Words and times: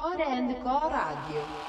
Core 0.00 0.22
and 0.22 0.54
Co 0.62 0.78
Radio. 0.88 1.67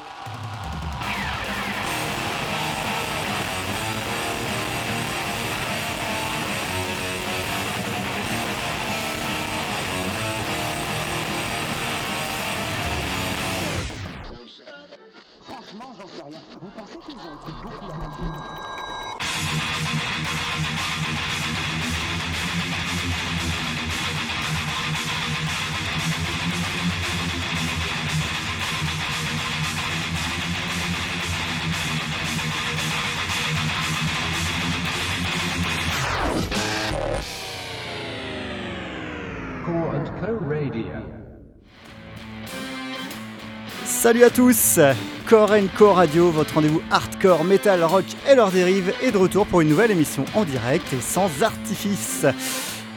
Salut 44.09 44.23
à 44.23 44.31
tous 44.31 44.79
Core 45.27 45.53
Co 45.77 45.93
Radio, 45.93 46.31
votre 46.31 46.55
rendez-vous 46.55 46.81
hardcore, 46.89 47.43
metal, 47.43 47.83
rock 47.83 48.05
et 48.27 48.33
leurs 48.33 48.49
dérives 48.49 48.91
est 49.03 49.11
de 49.11 49.17
retour 49.19 49.45
pour 49.45 49.61
une 49.61 49.69
nouvelle 49.69 49.91
émission 49.91 50.25
en 50.33 50.45
direct 50.45 50.91
et 50.93 50.99
sans 50.99 51.43
artifice. 51.43 52.25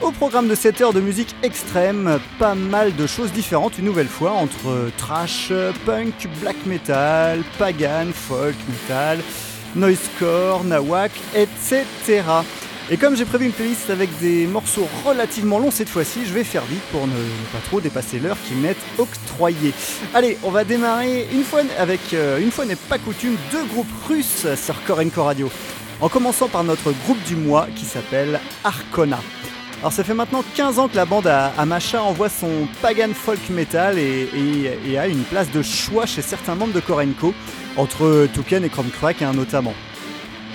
Au 0.00 0.10
programme 0.10 0.48
de 0.48 0.54
7 0.54 0.80
heures 0.80 0.92
de 0.94 1.02
musique 1.02 1.36
extrême, 1.42 2.18
pas 2.38 2.54
mal 2.54 2.96
de 2.96 3.06
choses 3.06 3.30
différentes 3.30 3.76
une 3.76 3.84
nouvelle 3.84 4.08
fois 4.08 4.30
entre 4.30 4.90
trash, 4.96 5.52
punk, 5.84 6.30
black 6.40 6.56
metal, 6.64 7.42
pagan, 7.58 8.06
folk 8.14 8.56
metal, 8.70 9.18
noisecore, 9.76 10.64
nawak, 10.64 11.12
etc. 11.34 12.22
Et 12.92 12.98
comme 12.98 13.16
j'ai 13.16 13.24
prévu 13.24 13.46
une 13.46 13.52
playlist 13.52 13.88
avec 13.88 14.10
des 14.18 14.46
morceaux 14.46 14.86
relativement 15.06 15.58
longs 15.58 15.70
cette 15.70 15.88
fois-ci, 15.88 16.26
je 16.26 16.34
vais 16.34 16.44
faire 16.44 16.66
vite 16.66 16.82
pour 16.92 17.06
ne 17.06 17.14
pas 17.50 17.58
trop 17.64 17.80
dépasser 17.80 18.18
l'heure 18.18 18.36
qui 18.46 18.52
m'est 18.54 18.76
octroyée. 18.98 19.72
Allez, 20.12 20.36
on 20.42 20.50
va 20.50 20.64
démarrer 20.64 21.26
une 21.32 21.42
fois 21.42 21.62
avec, 21.78 22.12
euh, 22.12 22.38
une 22.38 22.50
fois 22.50 22.66
n'est 22.66 22.76
pas 22.76 22.98
coutume, 22.98 23.38
deux 23.50 23.64
groupes 23.64 23.90
russes 24.06 24.46
sur 24.56 24.84
Korenko 24.84 25.24
Radio. 25.24 25.50
En 26.02 26.10
commençant 26.10 26.48
par 26.48 26.64
notre 26.64 26.92
groupe 27.04 27.22
du 27.22 27.34
mois 27.34 27.66
qui 27.74 27.86
s'appelle 27.86 28.38
Arcona. 28.62 29.20
Alors 29.80 29.94
ça 29.94 30.04
fait 30.04 30.12
maintenant 30.12 30.44
15 30.54 30.78
ans 30.78 30.88
que 30.88 30.96
la 30.96 31.06
bande 31.06 31.28
à, 31.28 31.50
Macha 31.64 32.02
envoie 32.02 32.28
son 32.28 32.68
pagan 32.82 33.14
folk 33.14 33.48
metal 33.48 33.98
et, 33.98 34.98
a 34.98 35.06
une 35.06 35.22
place 35.22 35.50
de 35.50 35.62
choix 35.62 36.04
chez 36.04 36.20
certains 36.20 36.56
membres 36.56 36.74
de 36.74 36.80
Korenko, 36.80 37.32
entre 37.78 38.28
Touken 38.34 38.62
et 38.64 38.68
Chromcrack 38.68 39.22
hein, 39.22 39.32
notamment. 39.32 39.72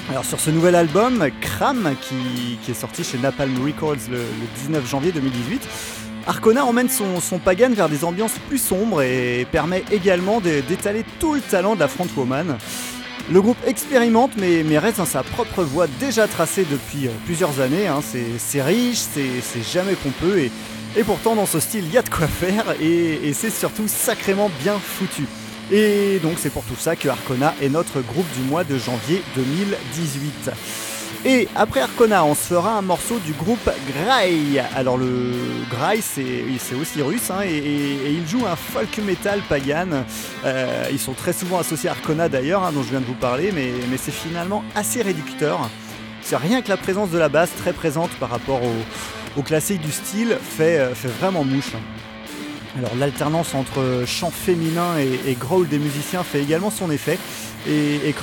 Alors 0.09 0.23
sur 0.23 0.39
ce 0.39 0.49
nouvel 0.49 0.75
album, 0.75 1.27
Cram, 1.41 1.93
qui, 2.01 2.57
est 2.71 2.73
sorti 2.73 3.03
chez 3.03 3.17
Napalm 3.17 3.53
Records 3.63 4.09
le, 4.09 4.17
le 4.17 4.61
19 4.63 4.89
janvier 4.89 5.11
2018, 5.11 5.67
Arcona 6.27 6.65
emmène 6.65 6.87
son, 6.89 7.39
pagan 7.39 7.71
vers 7.71 7.89
des 7.89 8.05
ambiances 8.05 8.39
plus 8.47 8.57
sombres 8.57 9.01
et 9.01 9.45
permet 9.51 9.83
également 9.91 10.39
d'étaler 10.39 11.03
tout 11.19 11.35
le 11.35 11.41
talent 11.41 11.75
de 11.75 11.81
la 11.81 11.89
frontwoman. 11.89 12.57
Le 13.29 13.41
groupe 13.41 13.57
expérimente 13.65 14.31
mais, 14.37 14.77
reste 14.77 14.97
dans 14.99 15.05
sa 15.05 15.23
propre 15.23 15.63
voie 15.63 15.87
déjà 15.99 16.27
tracée 16.27 16.65
depuis 16.69 17.07
euh, 17.07 17.11
plusieurs 17.25 17.59
années. 17.59 17.87
hein. 17.87 17.99
C'est 18.37 18.61
riche, 18.61 18.99
c'est 18.99 19.63
jamais 19.73 19.95
pompeux 19.95 20.39
et, 20.39 21.03
pourtant 21.03 21.35
dans 21.35 21.45
ce 21.45 21.59
style 21.59 21.83
il 21.85 21.91
y 21.91 21.97
a 21.97 22.01
de 22.01 22.09
quoi 22.09 22.27
faire 22.27 22.63
et 22.81 23.33
c'est 23.33 23.51
surtout 23.51 23.87
sacrément 23.87 24.49
bien 24.63 24.79
foutu. 24.79 25.27
Et 25.71 26.19
donc 26.19 26.35
c'est 26.37 26.49
pour 26.49 26.63
tout 26.63 26.75
ça 26.77 26.95
que 26.95 27.09
Arcona 27.09 27.53
est 27.61 27.69
notre 27.69 28.01
groupe 28.01 28.31
du 28.37 28.41
mois 28.43 28.63
de 28.63 28.77
janvier 28.77 29.21
2018. 29.35 30.51
Et 31.25 31.47
après 31.55 31.81
Arcona, 31.81 32.23
on 32.23 32.35
se 32.35 32.53
fera 32.53 32.77
un 32.77 32.81
morceau 32.81 33.19
du 33.19 33.33
groupe 33.33 33.69
Grail. 33.91 34.63
Alors 34.75 34.97
le 34.97 35.33
Grail, 35.69 36.01
c'est 36.01 36.75
aussi 36.79 37.01
russe, 37.01 37.29
hein, 37.31 37.41
et, 37.43 38.11
il 38.11 38.25
joue 38.27 38.45
un 38.45 38.55
folk 38.55 38.97
metal 38.99 39.41
pagan. 39.49 40.05
Euh, 40.45 40.87
ils 40.91 40.99
sont 40.99 41.13
très 41.13 41.33
souvent 41.33 41.59
associés 41.59 41.89
à 41.89 41.93
Arcona 41.93 42.29
d'ailleurs, 42.29 42.63
hein, 42.63 42.71
dont 42.71 42.83
je 42.83 42.89
viens 42.89 43.01
de 43.01 43.05
vous 43.05 43.15
parler, 43.15 43.51
mais, 43.51 43.71
c'est 43.97 44.13
finalement 44.13 44.63
assez 44.75 45.01
réducteur. 45.01 45.69
C'est 46.21 46.37
rien 46.37 46.61
que 46.61 46.69
la 46.69 46.77
présence 46.77 47.09
de 47.09 47.17
la 47.17 47.29
basse 47.29 47.51
très 47.57 47.73
présente 47.73 48.11
par 48.19 48.29
rapport 48.29 48.61
au, 48.63 49.41
classique 49.43 49.81
du 49.81 49.91
style 49.91 50.35
fait, 50.41 50.79
euh, 50.79 50.95
fait 50.95 51.09
vraiment 51.09 51.43
mouche. 51.43 51.73
Alors 52.77 52.95
l'alternance 52.95 53.55
entre 53.55 54.03
chant 54.05 54.29
féminin 54.29 54.99
et, 54.99 55.31
et 55.31 55.33
growl 55.33 55.67
des 55.67 55.79
musiciens 55.79 56.23
fait 56.23 56.41
également 56.41 56.69
son 56.69 56.91
effet. 56.91 57.17
Et, 57.67 57.95
et 58.07 58.15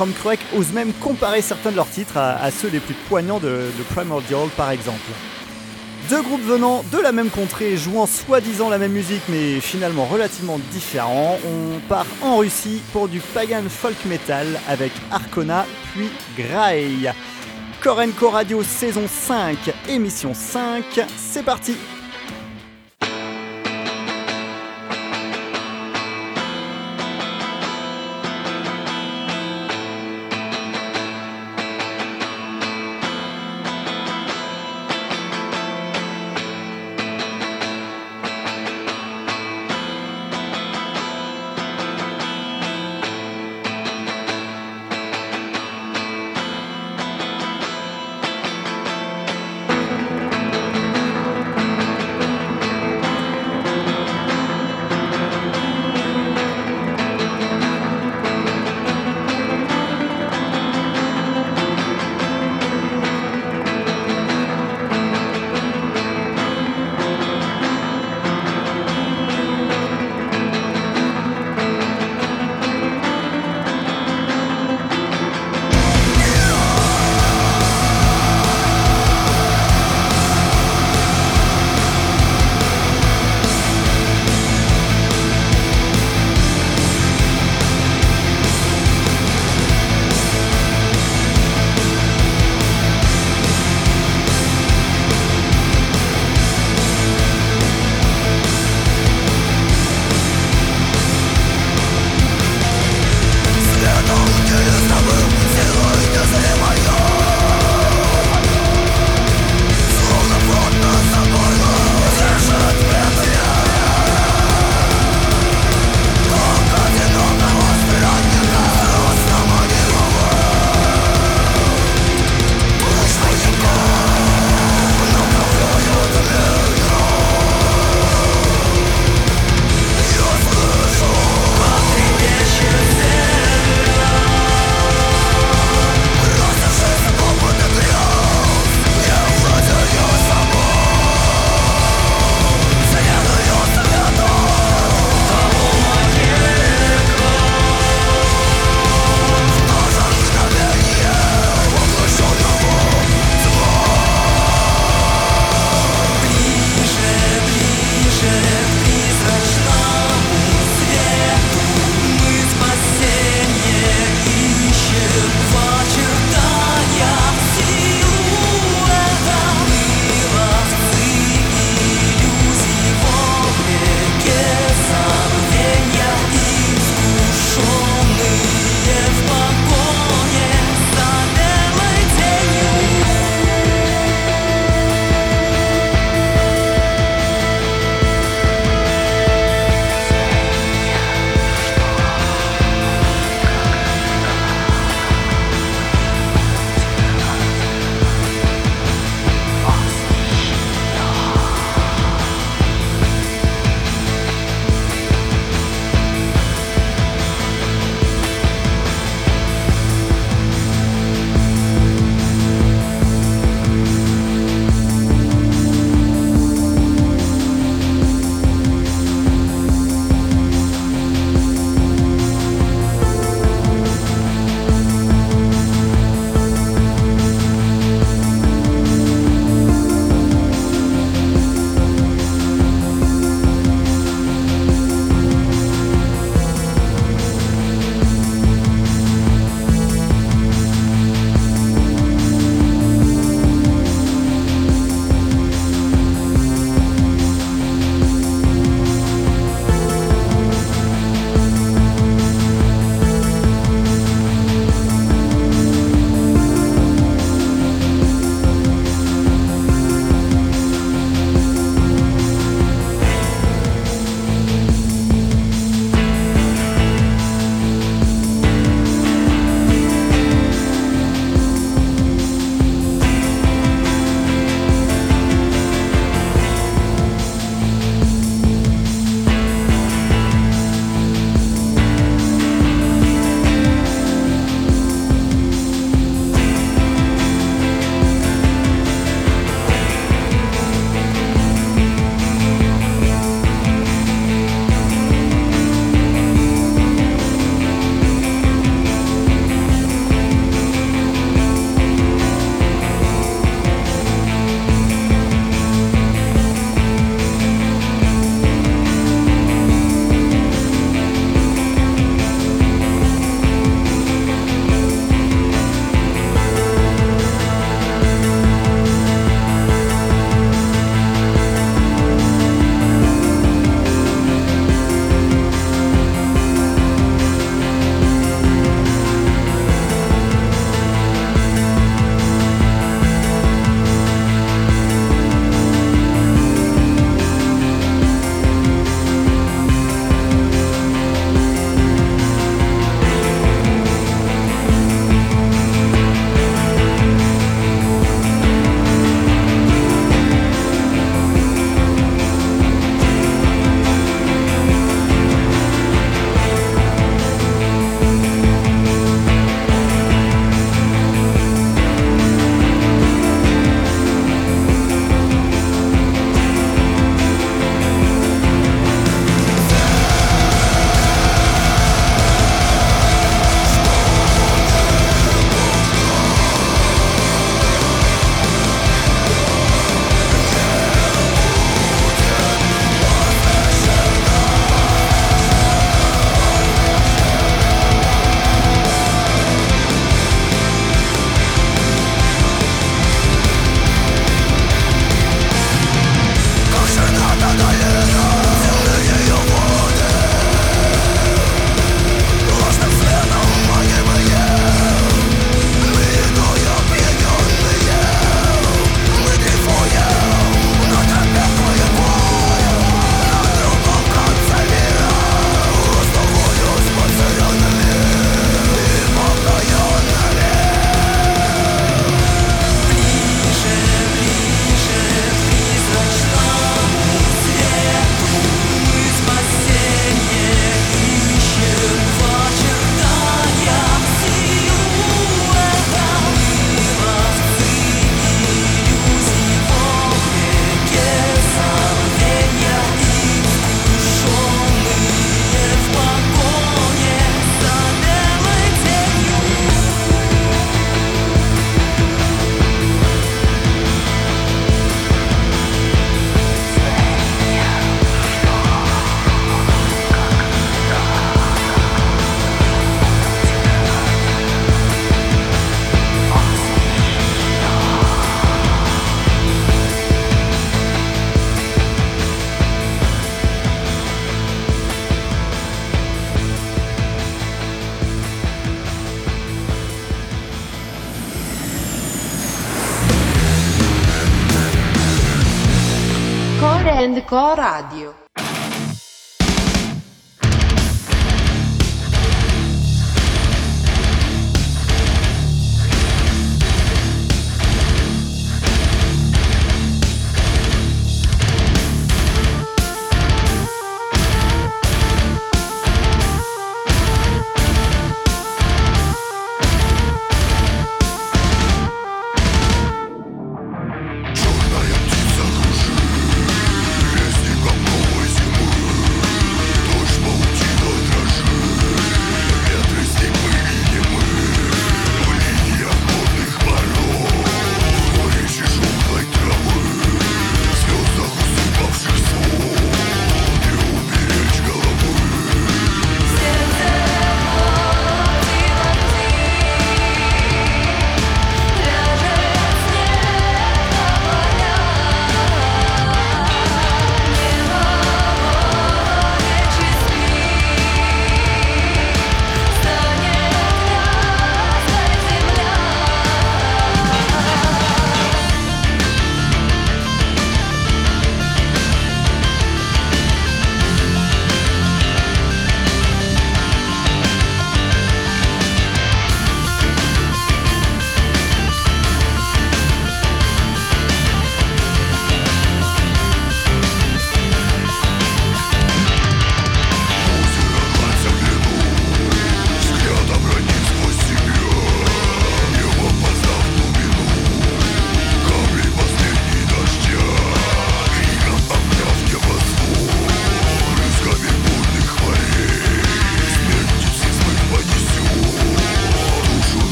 ose 0.56 0.72
même 0.72 0.92
comparer 0.94 1.42
certains 1.42 1.70
de 1.70 1.76
leurs 1.76 1.91
titres 1.91 2.16
à, 2.16 2.50
ceux 2.50 2.69
les 2.69 2.81
plus 2.81 2.94
poignants 3.09 3.41
de, 3.41 3.48
de 3.76 3.82
Primordial 3.91 4.48
par 4.56 4.70
exemple. 4.70 5.00
Deux 6.09 6.22
groupes 6.22 6.43
venant 6.43 6.84
de 6.93 6.98
la 6.98 7.12
même 7.12 7.31
contrée 7.31 7.76
jouant 7.76 8.06
soi-disant 8.06 8.69
la 8.69 8.78
même 8.78 8.93
musique 8.93 9.22
mais 9.28 9.60
finalement 9.60 10.04
relativement 10.04 10.59
différents, 10.70 11.38
on 11.47 11.81
part 11.88 12.06
en 12.22 12.38
Russie 12.38 12.81
pour 12.93 13.09
du 13.09 13.20
pagan 13.20 13.62
folk 13.69 14.04
metal 14.04 14.47
avec 14.69 14.93
Arcona 15.10 15.66
puis 15.93 16.10
Grail. 16.38 17.12
Korenko 17.82 18.31
Radio 18.31 18.62
saison 18.62 19.04
5, 19.06 19.59
émission 19.88 20.32
5, 20.32 20.84
c'est 21.16 21.43
parti 21.43 21.76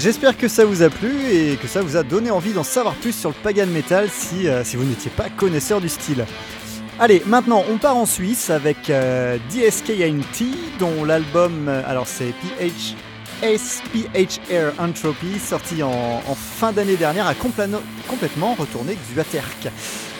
j'espère 0.00 0.36
que 0.36 0.48
ça 0.48 0.64
vous 0.64 0.82
a 0.82 0.88
plu 0.88 1.12
et 1.30 1.56
que 1.56 1.68
ça 1.68 1.82
vous 1.82 1.96
a 1.96 2.02
donné 2.02 2.30
envie 2.30 2.52
d'en 2.52 2.62
savoir 2.62 2.94
plus 2.94 3.12
sur 3.12 3.28
le 3.28 3.34
pagan 3.42 3.66
metal 3.66 4.08
si, 4.10 4.48
euh, 4.48 4.64
si 4.64 4.76
vous 4.76 4.84
n'étiez 4.84 5.10
pas 5.10 5.28
connaisseur 5.28 5.80
du 5.80 5.88
style. 5.88 6.24
Allez, 6.98 7.22
maintenant 7.26 7.64
on 7.70 7.76
part 7.76 7.96
en 7.96 8.06
Suisse 8.06 8.50
avec 8.50 8.88
euh, 8.88 9.36
DSKNT 9.50 10.78
dont 10.78 11.04
l'album, 11.04 11.68
euh, 11.68 11.82
alors 11.86 12.06
c'est 12.06 12.32
PH 12.58 12.94
SPHR 13.42 14.78
Entropy, 14.78 15.38
sorti 15.38 15.82
en, 15.82 16.20
fin 16.34 16.72
d'année 16.72 16.96
dernière, 16.96 17.26
a 17.26 17.34
complètement 17.34 18.54
retourné 18.54 18.96
Xuaterk. 18.96 19.68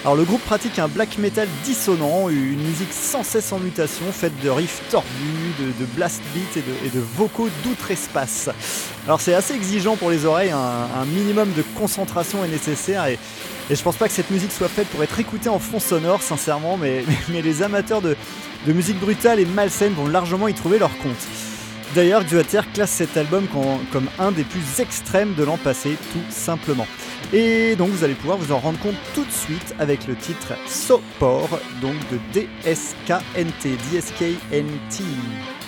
Alors 0.03 0.17
le 0.17 0.25
groupe 0.25 0.41
pratique 0.41 0.79
un 0.79 0.89
black 0.89 1.19
metal 1.19 1.47
dissonant, 1.63 2.31
une 2.31 2.63
musique 2.63 2.93
sans 2.93 3.23
cesse 3.23 3.53
en 3.53 3.59
mutation, 3.59 4.07
faite 4.11 4.33
de 4.43 4.49
riffs 4.49 4.81
tordus, 4.91 5.53
de, 5.59 5.85
blast 5.95 6.23
beats 6.35 6.59
et 6.59 6.89
de, 6.89 7.01
vocaux 7.19 7.51
d'outre-espace. 7.63 8.49
Alors 9.07 9.21
c'est 9.21 9.35
assez 9.35 9.53
exigeant 9.55 9.97
pour 9.97 10.11
les 10.11 10.25
oreilles, 10.25 10.53
un, 10.53 11.05
minimum 11.05 11.53
de 11.53 11.63
concentration 11.79 12.43
est 12.43 12.49
nécessaire 12.49 13.07
et, 13.07 13.19
je 13.71 13.83
pense 13.83 13.97
pas 13.97 14.09
que 14.09 14.15
cette 14.15 14.31
musique 14.31 14.53
soit 14.53 14.69
faite 14.69 14.89
pour 14.89 15.03
être 15.05 15.21
écoutée 15.21 15.51
en 15.51 15.59
fond 15.59 15.79
sonore, 15.79 16.23
sincèrement, 16.23 16.79
mais, 16.79 17.05
les 17.29 17.63
amateurs 17.63 18.01
de, 18.01 18.17
musique 18.67 18.99
brutale 18.99 19.39
et 19.39 19.45
malsaine 19.45 19.93
vont 19.93 20.07
largement 20.07 20.49
y 20.49 20.55
trouver 20.55 20.79
leur 20.79 20.97
compte. 20.99 21.29
D'ailleurs, 21.95 22.25
Duater 22.25 22.63
classe 22.73 22.91
cet 22.91 23.17
album 23.17 23.47
com- 23.49 23.81
comme 23.93 24.09
un 24.19 24.33
des 24.33 24.45
plus 24.45 24.81
extrêmes 24.81 25.35
de 25.35 25.45
l'an 25.45 25.59
passé, 25.59 25.99
tout 26.13 26.33
simplement. 26.33 26.87
Et 27.33 27.77
donc 27.77 27.91
vous 27.91 28.05
allez 28.05 28.15
pouvoir 28.15 28.39
vous 28.39 28.53
en 28.53 28.59
rendre 28.59 28.79
compte 28.79 28.97
tout 29.15 29.25
de 29.25 29.31
suite 29.31 29.75
avec 29.79 30.07
le 30.07 30.17
titre 30.17 30.55
Sopor, 30.67 31.49
donc 31.81 31.95
de 32.11 32.19
DSKNT, 32.33 33.77
DSKNT. 33.93 35.60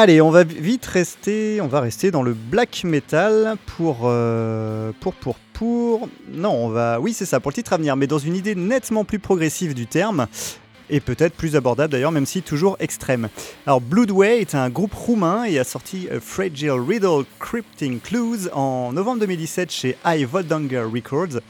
Allez, 0.00 0.20
on 0.20 0.30
va 0.30 0.44
vite 0.44 0.86
rester, 0.86 1.60
on 1.60 1.66
va 1.66 1.80
rester 1.80 2.12
dans 2.12 2.22
le 2.22 2.32
black 2.32 2.84
metal 2.84 3.56
pour 3.66 4.02
euh, 4.04 4.92
pour 5.00 5.12
pour 5.12 5.34
pour. 5.52 6.08
Non, 6.32 6.52
on 6.52 6.68
va, 6.68 7.00
oui 7.00 7.12
c'est 7.12 7.26
ça 7.26 7.40
pour 7.40 7.50
le 7.50 7.56
titre 7.56 7.72
à 7.72 7.78
venir, 7.78 7.96
mais 7.96 8.06
dans 8.06 8.20
une 8.20 8.36
idée 8.36 8.54
nettement 8.54 9.04
plus 9.04 9.18
progressive 9.18 9.74
du 9.74 9.88
terme 9.88 10.28
et 10.88 11.00
peut-être 11.00 11.34
plus 11.34 11.56
abordable 11.56 11.90
d'ailleurs, 11.90 12.12
même 12.12 12.26
si 12.26 12.42
toujours 12.42 12.76
extrême. 12.78 13.28
Alors 13.66 13.80
Bloodway 13.80 14.40
est 14.40 14.54
un 14.54 14.70
groupe 14.70 14.94
roumain 14.94 15.42
et 15.42 15.58
a 15.58 15.64
sorti 15.64 16.06
A 16.14 16.20
Fragile 16.20 16.78
Riddle 16.78 17.24
Crypting 17.40 17.98
Clues 17.98 18.50
en 18.52 18.92
novembre 18.92 19.18
2017 19.22 19.72
chez 19.72 19.96
High 20.06 20.28
Voldanger 20.28 20.84
Records. 20.94 21.40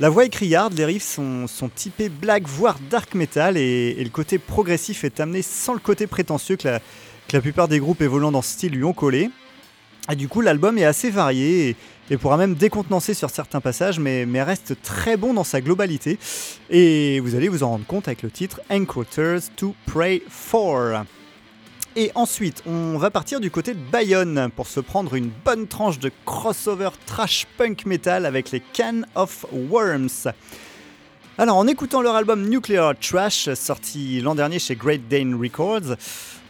La 0.00 0.08
voix 0.08 0.24
est 0.24 0.30
criarde, 0.30 0.72
les 0.72 0.86
riffs 0.86 1.04
sont, 1.04 1.46
sont 1.46 1.68
typés 1.68 2.08
black 2.08 2.48
voire 2.48 2.78
dark 2.90 3.14
metal 3.14 3.58
et, 3.58 3.96
et 3.98 4.02
le 4.02 4.08
côté 4.08 4.38
progressif 4.38 5.04
est 5.04 5.20
amené 5.20 5.42
sans 5.42 5.74
le 5.74 5.78
côté 5.78 6.06
prétentieux 6.06 6.56
que 6.56 6.66
la, 6.66 6.80
la 7.32 7.40
plupart 7.40 7.68
des 7.68 7.78
groupes 7.78 8.02
évoluant 8.02 8.32
dans 8.32 8.42
ce 8.42 8.52
style 8.52 8.72
lui 8.72 8.84
ont 8.84 8.92
collé. 8.92 9.30
Et 10.10 10.16
du 10.16 10.28
coup, 10.28 10.40
l'album 10.40 10.78
est 10.78 10.84
assez 10.84 11.10
varié 11.10 11.76
et, 12.10 12.16
pourra 12.18 12.36
même 12.36 12.54
décontenancer 12.54 13.14
sur 13.14 13.30
certains 13.30 13.60
passages, 13.60 13.98
mais, 13.98 14.26
reste 14.42 14.82
très 14.82 15.16
bon 15.16 15.32
dans 15.32 15.44
sa 15.44 15.60
globalité. 15.60 16.18
Et 16.68 17.20
vous 17.20 17.34
allez 17.34 17.48
vous 17.48 17.62
en 17.62 17.70
rendre 17.70 17.86
compte 17.86 18.08
avec 18.08 18.22
le 18.22 18.30
titre 18.30 18.60
Encounters 18.70 19.40
to 19.56 19.74
Pray 19.86 20.22
For. 20.28 21.04
Et 21.94 22.10
ensuite, 22.14 22.62
on 22.66 22.98
va 22.98 23.10
partir 23.10 23.40
du 23.40 23.50
côté 23.50 23.74
de 23.74 23.78
Bayonne 23.78 24.50
pour 24.56 24.66
se 24.66 24.80
prendre 24.80 25.14
une 25.14 25.30
bonne 25.44 25.66
tranche 25.68 25.98
de 25.98 26.10
crossover 26.24 26.90
trash 27.06 27.46
punk 27.56 27.86
metal 27.86 28.26
avec 28.26 28.50
les 28.50 28.60
Can 28.60 29.02
of 29.14 29.46
Worms. 29.52 30.32
Alors, 31.38 31.56
en 31.56 31.66
écoutant 31.66 32.02
leur 32.02 32.14
album 32.14 32.48
Nuclear 32.48 32.94
Trash, 32.98 33.52
sorti 33.54 34.20
l'an 34.20 34.34
dernier 34.34 34.58
chez 34.58 34.74
Great 34.74 35.08
Dane 35.08 35.34
Records, 35.34 35.96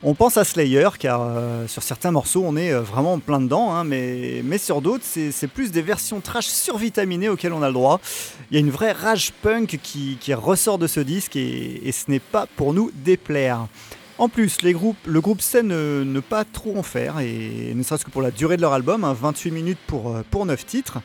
on 0.04 0.14
pense 0.14 0.36
à 0.36 0.44
Slayer, 0.44 0.88
car 0.98 1.22
euh, 1.22 1.68
sur 1.68 1.82
certains 1.82 2.10
morceaux, 2.10 2.42
on 2.44 2.56
est 2.56 2.72
euh, 2.72 2.80
vraiment 2.80 3.18
plein 3.20 3.40
dedans, 3.40 3.72
hein, 3.72 3.84
mais, 3.84 4.42
sur 4.58 4.82
d'autres, 4.82 5.04
c'est 5.04 5.46
plus 5.46 5.70
des 5.70 5.82
versions 5.82 6.20
trash 6.20 6.46
survitaminées 6.46 7.28
auxquelles 7.28 7.52
on 7.52 7.62
a 7.62 7.68
le 7.68 7.72
droit. 7.72 8.00
Il 8.50 8.54
y 8.54 8.56
a 8.56 8.60
une 8.60 8.70
vraie 8.70 8.92
rage 8.92 9.32
punk 9.42 9.78
qui, 9.82 10.18
ressort 10.34 10.78
de 10.78 10.86
ce 10.86 11.00
disque, 11.00 11.36
et, 11.36 11.90
ce 11.92 12.10
n'est 12.10 12.20
pas 12.20 12.46
pour 12.56 12.74
nous 12.74 12.90
déplaire. 12.94 13.66
En 14.18 14.28
plus, 14.28 14.58
le 14.62 15.20
groupe 15.20 15.40
sait 15.40 15.62
ne, 15.62 16.04
ne 16.04 16.20
pas 16.20 16.44
trop 16.44 16.76
en 16.76 16.82
faire, 16.82 17.20
et 17.20 17.72
ne 17.74 17.82
serait-ce 17.82 18.04
que 18.04 18.10
pour 18.10 18.22
la 18.22 18.30
durée 18.30 18.56
de 18.56 18.62
leur 18.62 18.72
album, 18.72 19.04
hein, 19.04 19.16
28 19.18 19.50
minutes 19.52 19.78
pour, 19.86 20.10
euh, 20.10 20.22
pour 20.30 20.46
9 20.46 20.66
titres. 20.66 20.98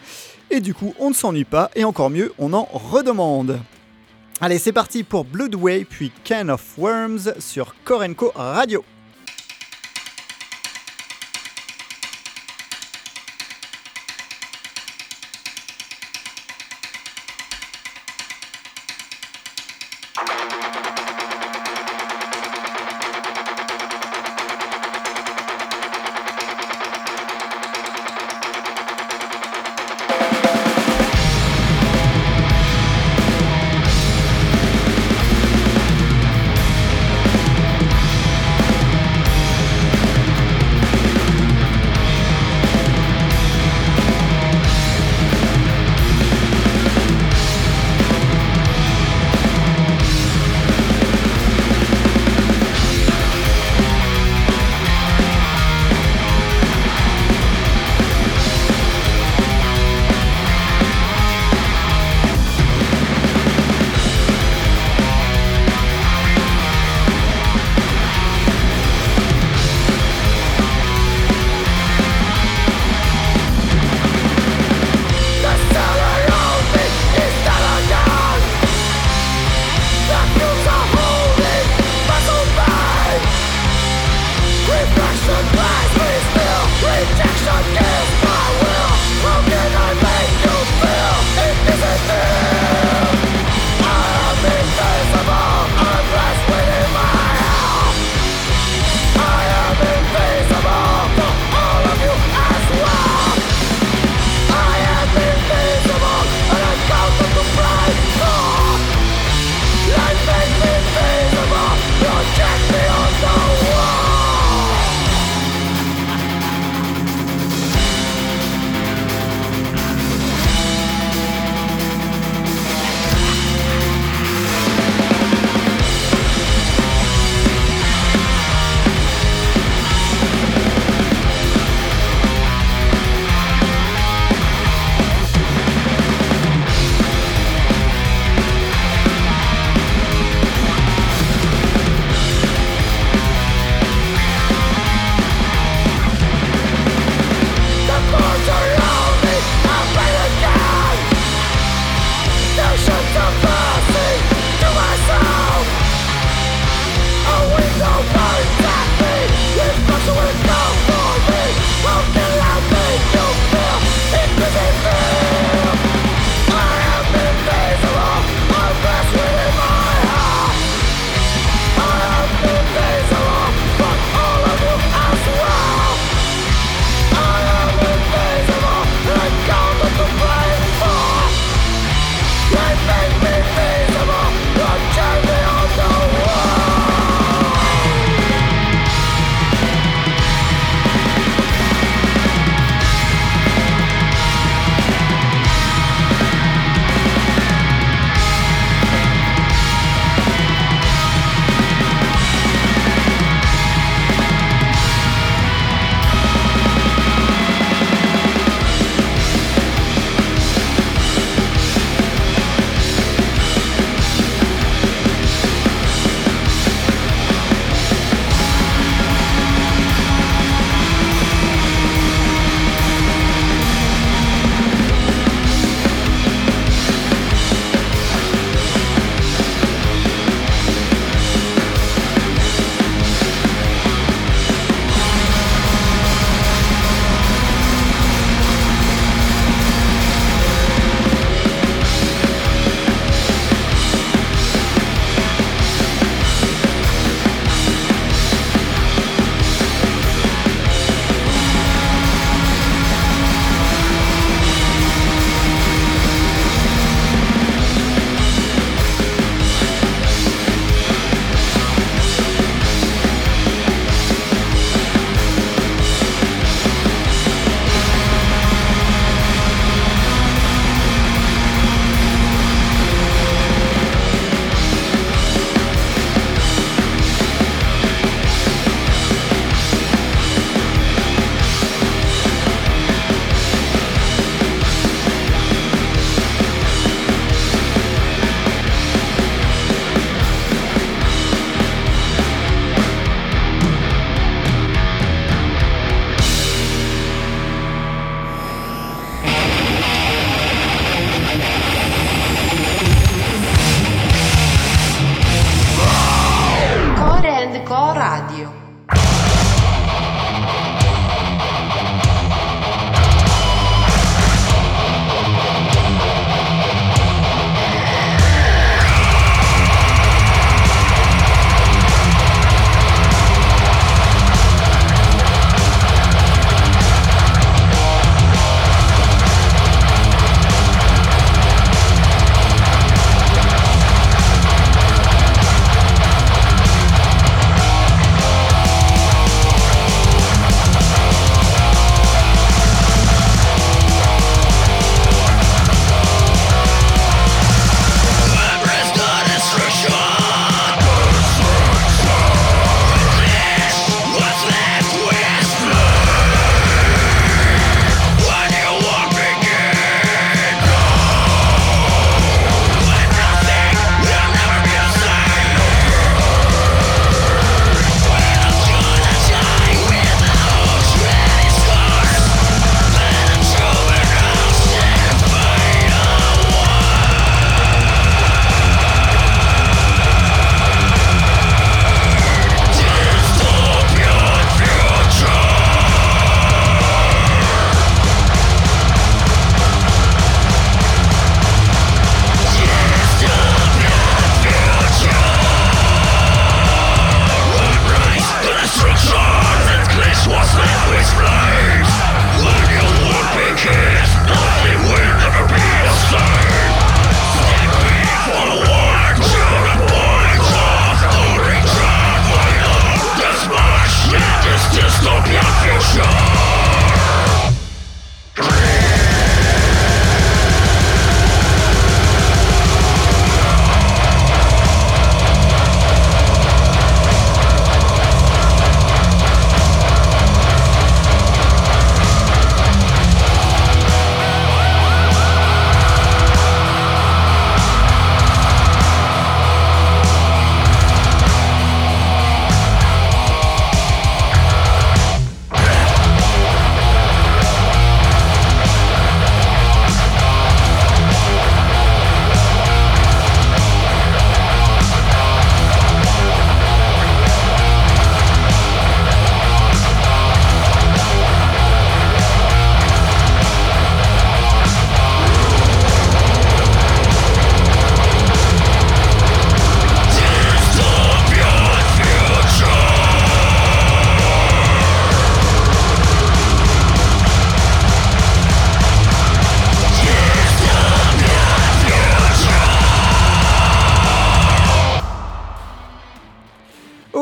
Et 0.50 0.60
du 0.60 0.74
coup, 0.74 0.94
on 1.00 1.10
ne 1.10 1.16
s'ennuie 1.16 1.46
pas, 1.46 1.70
et 1.76 1.84
encore 1.84 2.10
mieux, 2.10 2.34
on 2.40 2.54
en 2.54 2.68
redemande. 2.74 3.60
Allez, 4.40 4.60
c'est 4.60 4.72
parti 4.72 5.04
pour 5.04 5.26
Bloodway, 5.26 5.84
puis 5.84 6.12
Can 6.24 6.50
of 6.50 6.78
Worms 6.78 7.40
sur 7.40 7.74
Korenko 7.84 8.32
Radio. 8.36 8.86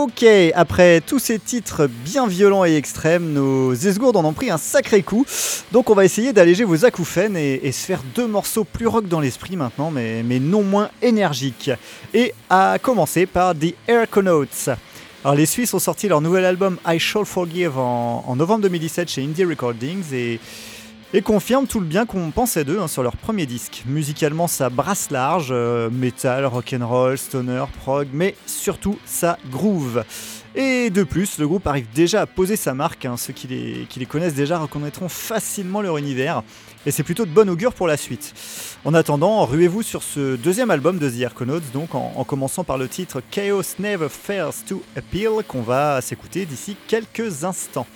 Ok, 0.06 0.24
après 0.54 1.02
tous 1.02 1.18
ces 1.18 1.40
titres 1.40 1.88
bien 1.88 2.28
violents 2.28 2.64
et 2.64 2.76
extrêmes, 2.76 3.34
nos 3.34 3.74
esgourdes 3.74 4.18
en 4.18 4.24
ont 4.24 4.34
pris 4.34 4.52
un 4.52 4.60
sacré 4.60 5.02
coup. 5.02 5.26
Donc 5.72 5.90
on 5.90 5.96
va 5.96 6.06
essayer 6.06 6.32
d'alléger 6.32 6.64
vos 6.64 6.86
acouphènes 6.86 7.36
et, 7.36 7.72
se 7.72 7.84
faire 7.88 8.04
deux 8.14 8.28
morceaux 8.28 8.66
plus 8.66 8.86
rock 8.86 9.08
dans 9.08 9.20
l'esprit 9.20 9.56
maintenant, 9.56 9.90
mais, 9.90 10.22
non 10.40 10.62
moins 10.62 10.92
énergiques. 11.02 11.72
Et 12.14 12.36
à 12.52 12.78
commencer 12.80 13.26
par 13.26 13.56
The 13.56 13.74
Airconauts. 13.88 14.46
Alors 15.24 15.36
les 15.36 15.48
Suisses 15.48 15.74
ont 15.74 15.80
sorti 15.80 16.08
leur 16.08 16.22
nouvel 16.22 16.46
album 16.46 16.78
I 16.86 17.00
Shall 17.00 17.26
Forgive 17.26 17.80
en, 17.80 18.24
en 18.28 18.36
novembre 18.36 18.62
2017 18.62 19.10
chez 19.10 19.24
Indie 19.24 19.44
Recordings 19.44 20.14
et, 20.14 20.40
et 21.16 21.22
confirment 21.22 21.66
tout 21.66 21.80
le 21.80 21.86
bien 21.86 22.06
qu'on 22.06 22.30
pensait 22.30 22.66
d'eux 22.66 22.78
hein, 22.82 22.90
sur 22.90 23.02
leur 23.02 23.16
premier 23.16 23.46
disque. 23.46 23.84
Musicalement 23.86 24.48
ça 24.48 24.70
brasse 24.70 25.12
large, 25.12 25.48
euh, 25.50 25.90
metal, 25.90 26.46
rock'n'roll, 26.46 27.18
stoner, 27.18 27.64
prog, 27.80 28.10
mais 28.12 28.36
surtout 28.46 29.00
ça 29.06 29.40
groove. 29.50 30.04
Et 30.56 30.90
de 30.90 31.04
plus, 31.04 31.38
le 31.38 31.48
groupe 31.48 31.68
arrive 31.68 31.88
déjà 31.94 32.22
à 32.22 32.26
poser 32.26 32.58
sa 32.58 32.74
marque, 32.74 33.06
hein. 33.06 33.16
ceux 33.16 33.32
qui 33.32 33.48
les, 33.48 34.06
connaissent 34.06 34.34
déjà 34.34 34.58
reconnaîtront 34.58 35.08
facilement 35.08 35.82
leur 35.82 35.98
univers, 35.98 36.44
et 36.86 36.92
c'est 36.92 37.04
plutôt 37.04 37.26
de 37.26 37.32
bon 37.32 37.50
augure 37.50 37.74
pour 37.74 37.88
la 37.88 37.98
suite. 37.98 38.34
En 38.84 38.94
attendant, 38.94 39.46
ruez-vous 39.46 39.84
sur 39.84 40.04
ce 40.04 40.36
deuxième 40.36 40.72
album 40.72 40.98
de 40.98 41.10
The 41.10 41.24
Arconauts, 41.26 41.60
donc 41.74 41.96
en 41.96 42.24
commençant 42.26 42.66
par 42.66 42.78
le 42.78 42.88
titre 42.90 43.22
Chaos 43.32 43.64
Never 43.80 44.10
Fails 44.10 44.64
to 44.68 44.82
Appeal, 44.98 45.44
qu'on 45.48 45.62
va 45.62 46.02
s'écouter 46.02 46.46
d'ici 46.46 46.76
quelques 46.88 47.44
instants. 47.46 47.88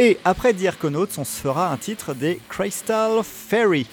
Et 0.00 0.16
après 0.24 0.54
The 0.54 0.66
Arconauts, 0.66 1.08
on 1.18 1.24
se 1.24 1.40
fera 1.40 1.72
un 1.72 1.76
titre 1.76 2.14
des 2.14 2.40
Crystal 2.48 3.20
Fairy. 3.24 3.84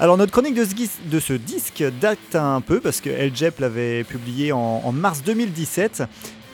Alors 0.00 0.16
notre 0.16 0.32
chronique 0.32 0.54
de 0.54 1.20
ce, 1.20 1.32
disque 1.34 1.84
date 2.00 2.34
un 2.34 2.62
peu 2.62 2.80
parce 2.80 3.02
que 3.02 3.10
El 3.10 3.36
Jep 3.36 3.60
l'avait 3.60 4.02
publié 4.04 4.52
en, 4.52 4.58
en 4.82 4.92
mars 4.92 5.22
2017. 5.22 6.04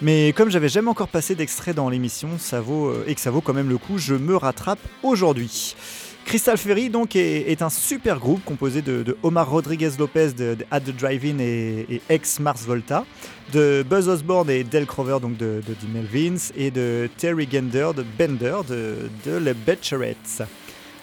Mais 0.00 0.32
comme 0.32 0.50
j'avais 0.50 0.68
jamais 0.68 0.88
encore 0.88 1.06
passé 1.06 1.36
d'extrait 1.36 1.74
dans 1.74 1.88
l'émission, 1.88 2.30
ça 2.38 2.60
vaut 2.60 2.88
euh, 2.88 3.04
et 3.06 3.14
que 3.14 3.20
ça 3.20 3.30
vaut 3.30 3.40
quand 3.40 3.54
même 3.54 3.68
le 3.68 3.78
coup, 3.78 3.98
je 3.98 4.14
me 4.14 4.34
rattrape 4.36 4.80
aujourd'hui. 5.04 5.76
Crystal 6.24 6.56
Ferry 6.56 6.88
donc 6.88 7.16
est, 7.16 7.62
un 7.62 7.70
super 7.70 8.18
groupe 8.18 8.44
composé 8.44 8.80
de, 8.80 9.16
Omar 9.22 9.50
Rodriguez 9.50 9.90
Lopez 9.98 10.32
de, 10.32 10.54
de 10.54 10.64
At 10.70 10.80
the 10.80 10.96
Drive-In 10.96 11.38
et, 11.40 12.00
ex 12.08 12.40
Mars 12.40 12.64
Volta, 12.64 13.04
de 13.52 13.84
Buzz 13.88 14.08
Osborne 14.08 14.48
et 14.48 14.64
Del 14.64 14.86
Crover 14.86 15.18
donc 15.20 15.36
de, 15.36 15.60
The 15.66 15.92
Melvins 15.92 16.52
et 16.56 16.70
de 16.70 17.08
Terry 17.18 17.48
Gender 17.50 17.90
de 17.96 18.04
Bender 18.18 18.56
de, 18.68 19.10
de 19.26 19.36
Les. 19.36 19.54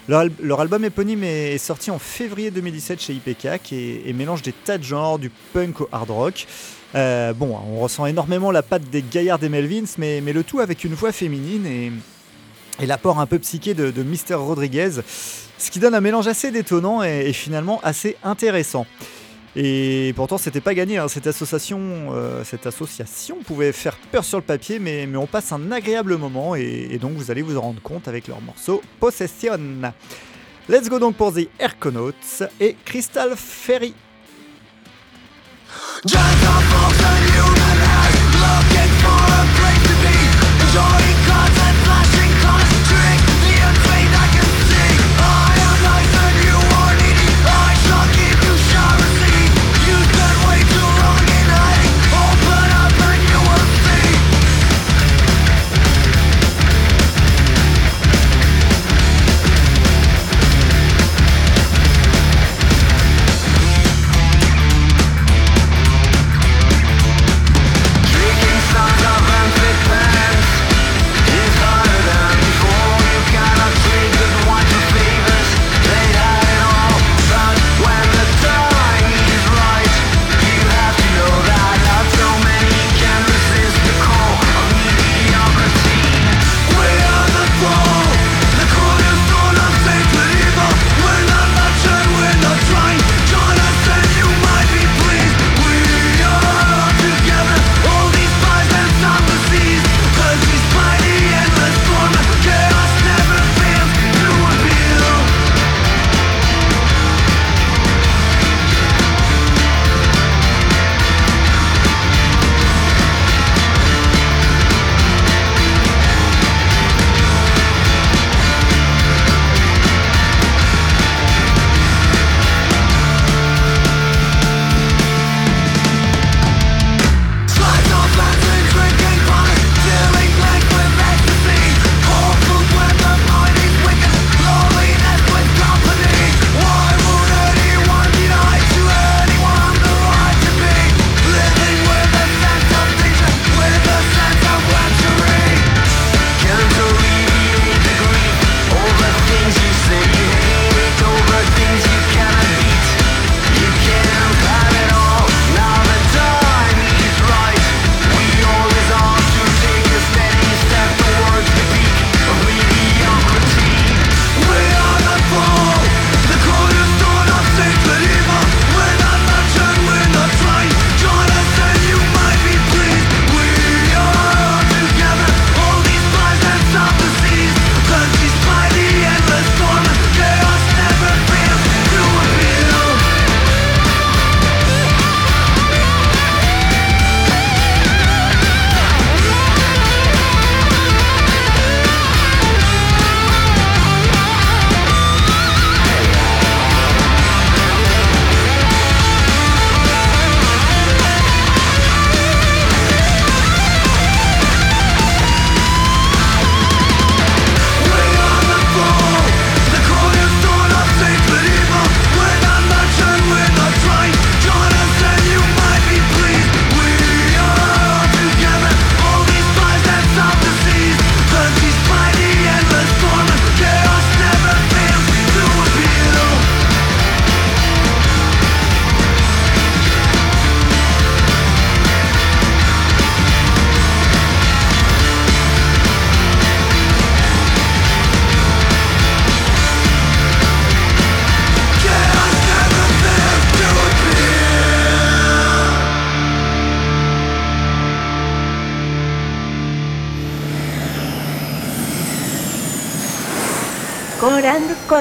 Leur, 0.07 0.21
al- 0.21 0.31
leur 0.41 0.61
album 0.61 0.83
éponyme 0.83 1.23
est, 1.23 1.57
sorti 1.59 1.91
en 1.91 1.99
février 1.99 2.49
2017 2.49 2.99
chez 2.99 3.13
IPK 3.13 3.71
et, 3.71 4.13
mélange 4.13 4.41
des 4.41 4.53
tas 4.53 4.79
de 4.79 4.83
genres, 4.83 5.19
du 5.19 5.29
punk 5.53 5.81
au 5.81 5.89
hard 5.91 6.09
rock. 6.09 6.47
Euh, 6.95 7.33
bon, 7.33 7.55
on 7.71 7.79
ressent 7.81 8.07
énormément 8.07 8.49
la 8.49 8.63
patte 8.63 8.89
des 8.89 9.03
gaillards 9.03 9.37
des 9.37 9.49
Melvins, 9.49 9.85
mais 9.97 10.21
le 10.21 10.43
tout 10.43 10.59
avec 10.59 10.83
une 10.83 10.95
voix 10.95 11.11
féminine 11.11 11.67
et, 11.67 11.91
et 12.79 12.85
l'apport 12.85 13.19
un 13.19 13.25
peu 13.25 13.39
psyché 13.39 13.73
de, 13.73 13.91
de 13.91 14.03
Mr. 14.03 14.35
Rodriguez, 14.35 14.91
ce 15.57 15.71
qui 15.71 15.79
donne 15.79 15.93
un 15.93 16.01
mélange 16.01 16.27
assez 16.27 16.51
détonnant 16.51 17.03
et, 17.03 17.33
finalement 17.33 17.79
assez 17.83 18.15
intéressant. 18.23 18.85
Et 19.55 20.13
pourtant, 20.15 20.37
c'était 20.37 20.61
pas 20.61 20.73
gagné. 20.73 20.97
hein. 20.99 21.07
Cette 21.07 21.27
association, 21.27 21.79
euh, 22.13 22.43
cette 22.43 22.67
association 22.67 23.37
pouvait 23.45 23.71
faire 23.71 23.97
peur 24.11 24.23
sur 24.23 24.37
le 24.37 24.43
papier, 24.43 24.79
mais, 24.79 25.07
mais 25.07 25.17
on 25.17 25.25
passe 25.27 25.51
un 25.51 25.71
agréable 25.71 26.17
moment 26.17 26.55
et, 26.55 26.97
donc 27.01 27.13
vous 27.13 27.31
allez 27.31 27.41
vous 27.41 27.57
en 27.57 27.61
rendre 27.61 27.81
compte 27.81 28.07
avec 28.07 28.27
leur 28.27 28.41
morceau 28.41 28.81
Possession. 28.99 29.59
Let's 30.69 30.87
go 30.87 30.99
donc 30.99 31.15
pour 31.15 31.33
The 31.33 31.49
Airconauts 31.59 32.11
et 32.59 32.75
Crystal 32.85 33.33
Ferry. 33.35 33.93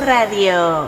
Radio. 0.08 0.87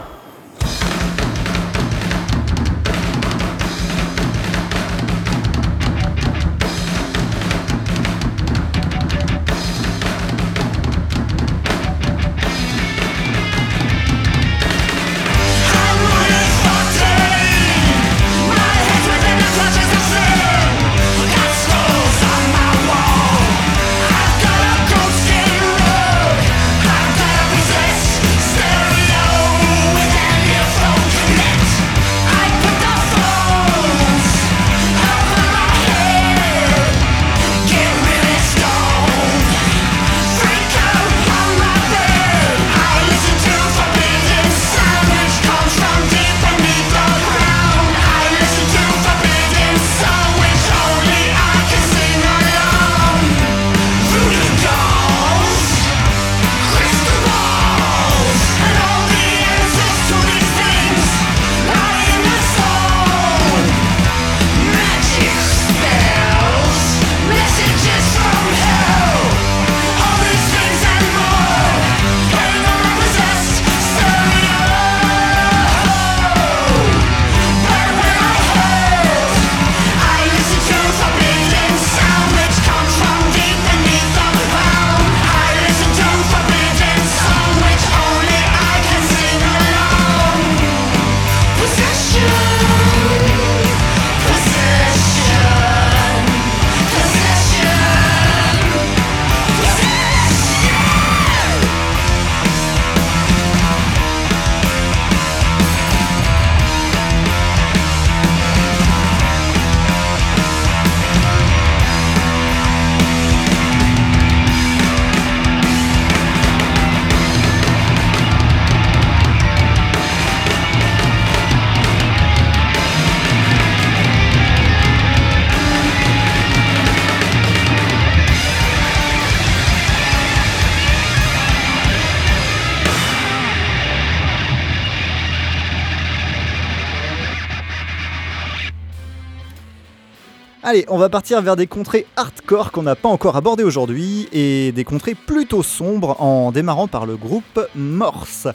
Allez, 140.70 140.84
on 140.86 140.98
va 140.98 141.08
partir 141.08 141.42
vers 141.42 141.56
des 141.56 141.66
contrées 141.66 142.06
hardcore 142.14 142.70
qu'on 142.70 142.84
n'a 142.84 142.94
pas 142.94 143.08
encore 143.08 143.34
abordées 143.34 143.64
aujourd'hui 143.64 144.28
et 144.32 144.70
des 144.70 144.84
contrées 144.84 145.16
plutôt 145.16 145.64
sombres 145.64 146.14
en 146.22 146.52
démarrant 146.52 146.86
par 146.86 147.06
le 147.06 147.16
groupe 147.16 147.58
Morse. 147.74 148.46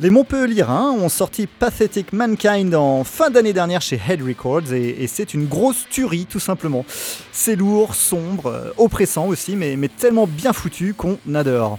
Les 0.00 0.08
Montpellierins 0.08 0.92
ont 0.92 1.10
sorti 1.10 1.46
Pathetic 1.46 2.14
Mankind 2.14 2.74
en 2.74 3.04
fin 3.04 3.28
d'année 3.28 3.52
dernière 3.52 3.82
chez 3.82 4.00
Head 4.08 4.22
Records 4.22 4.72
et, 4.72 5.06
c'est 5.06 5.34
une 5.34 5.44
grosse 5.44 5.86
tuerie 5.90 6.24
tout 6.24 6.40
simplement. 6.40 6.86
C'est 7.32 7.54
lourd, 7.54 7.94
sombre, 7.94 8.46
euh, 8.46 8.70
oppressant 8.78 9.26
aussi, 9.26 9.54
mais, 9.54 9.76
mais 9.76 9.88
tellement 9.88 10.26
bien 10.26 10.54
foutu 10.54 10.94
qu'on 10.94 11.18
adore. 11.34 11.78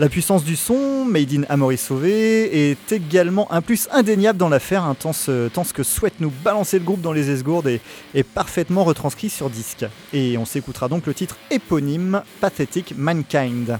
La 0.00 0.08
puissance 0.08 0.42
du 0.42 0.56
son, 0.56 1.04
Made 1.04 1.32
in 1.32 1.42
Amory 1.48 1.78
Sauvé, 1.78 2.70
est 2.70 2.90
également 2.90 3.52
un 3.52 3.60
plus 3.60 3.86
indéniable 3.92 4.36
dans 4.36 4.48
l'affaire, 4.48 4.82
hein, 4.82 4.96
tant, 4.98 5.12
ce, 5.12 5.48
que 5.72 5.84
souhaite 5.84 6.14
nous 6.18 6.32
balancer 6.42 6.80
le 6.80 6.84
groupe 6.84 7.00
dans 7.00 7.12
les 7.12 7.30
esgourdes 7.30 7.68
est, 7.68 7.80
est 8.12 8.24
parfaitement 8.24 8.82
retranscrit 8.82 9.30
sur 9.30 9.50
disque. 9.50 9.86
Et 10.12 10.36
on 10.36 10.46
s'écoutera 10.46 10.88
donc 10.88 11.06
le 11.06 11.14
titre 11.14 11.36
éponyme 11.52 12.22
Pathetic 12.40 12.94
Mankind. 12.96 13.78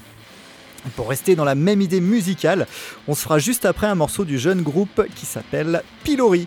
Pour 0.95 1.09
rester 1.09 1.35
dans 1.35 1.45
la 1.45 1.57
même 1.57 1.81
idée 1.81 2.01
musicale, 2.01 2.69
on 3.09 3.17
se 3.17 3.23
fera 3.23 3.41
juste 3.41 3.65
après 3.65 3.89
un 3.89 3.97
morceau 3.97 4.25
du 4.25 4.39
jeune 4.39 4.62
groupe 4.62 5.03
qui 5.17 5.27
s'appelle 5.27 5.83
Pilori. 6.05 6.47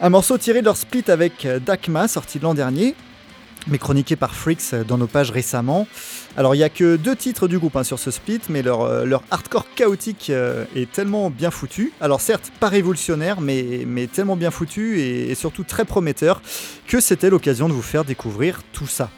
Un 0.00 0.10
morceau 0.10 0.38
tiré 0.38 0.60
de 0.60 0.66
leur 0.66 0.76
split 0.76 1.04
avec 1.08 1.48
Dakma, 1.66 2.06
sorti 2.06 2.38
l'an 2.38 2.54
dernier, 2.54 2.94
mais 3.66 3.78
chroniqué 3.78 4.16
par 4.16 4.34
Freaks 4.34 4.74
dans 4.86 4.98
nos 4.98 5.06
pages 5.06 5.30
récemment. 5.30 5.86
Alors 6.36 6.54
il 6.54 6.58
n'y 6.58 6.64
a 6.64 6.68
que 6.68 6.96
deux 6.96 7.16
titres 7.16 7.48
du 7.48 7.58
groupe 7.58 7.76
hein, 7.76 7.84
sur 7.84 7.98
ce 7.98 8.10
split, 8.10 8.40
mais 8.48 8.62
leur, 8.62 8.82
euh, 8.82 9.06
hardcore 9.30 9.66
chaotique 9.74 10.30
euh, 10.30 10.64
est 10.74 10.90
tellement 10.90 11.30
bien 11.30 11.50
foutu. 11.50 11.92
Alors 12.00 12.20
certes 12.20 12.52
pas 12.60 12.68
révolutionnaire, 12.68 13.40
mais, 13.40 13.86
tellement 14.12 14.36
bien 14.36 14.50
foutu 14.50 15.00
et, 15.00 15.30
et 15.30 15.34
surtout 15.34 15.64
très 15.64 15.84
prometteur 15.84 16.42
que 16.86 17.00
c'était 17.00 17.30
l'occasion 17.30 17.68
de 17.68 17.72
vous 17.72 17.82
faire 17.82 18.04
découvrir 18.04 18.60
tout 18.72 18.86
ça. 18.86 19.10